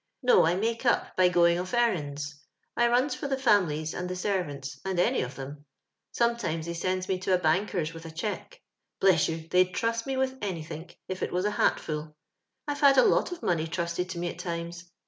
No, 0.23 0.47
I 0.47 0.55
make 0.55 0.83
up 0.83 1.15
by 1.15 1.29
going 1.29 1.59
of 1.59 1.69
eiTands. 1.73 2.23
I 2.75 2.87
runs 2.87 3.13
for 3.13 3.27
the 3.27 3.37
fam'lies, 3.37 3.93
and 3.93 4.09
the 4.09 4.15
servants, 4.15 4.79
and 4.83 4.99
any 4.99 5.21
of 5.21 5.37
'em. 5.37 5.65
Sometimes 6.11 6.65
thoy 6.65 6.73
sends 6.75 7.07
me 7.07 7.19
to 7.19 7.35
a 7.35 7.37
banker's 7.37 7.93
with 7.93 8.07
a 8.07 8.09
cheque. 8.09 8.59
Bless 8.99 9.29
you! 9.29 9.47
they'd 9.49 9.75
trust 9.75 10.07
me 10.07 10.17
with 10.17 10.39
anythink, 10.41 10.97
if 11.07 11.21
it 11.21 11.31
was 11.31 11.45
a 11.45 11.51
hat 11.51 11.79
full. 11.79 12.15
I've 12.67 12.81
had 12.81 12.97
a 12.97 13.03
lot 13.05 13.31
of 13.31 13.43
money 13.43 13.67
trusted 13.67 14.09
to 14.09 14.17
me 14.17 14.29
at 14.29 14.39
times. 14.39 14.89